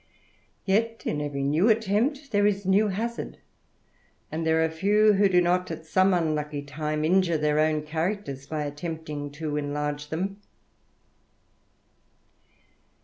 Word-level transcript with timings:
Vet 0.65 1.03
in 1.05 1.19
wciy 1.19 1.45
new 1.45 1.69
attempt 1.69 2.31
there 2.31 2.47
is 2.47 2.65
new 2.65 2.87
hazard, 2.87 3.37
and 4.31 4.47
there 4.47 4.65
are 4.65 4.69
few 4.71 5.13
who 5.13 5.29
do 5.29 5.39
not 5.41 5.69
at 5.69 5.85
some 5.85 6.11
unlucky 6.11 6.63
time, 6.63 7.05
injure 7.05 7.37
their 7.37 7.59
own 7.59 7.83
•Asraclers 7.83 8.49
by 8.49 8.63
attempting 8.63 9.29
to 9.33 9.57
enlarge 9.57 10.09
them. 10.09 10.41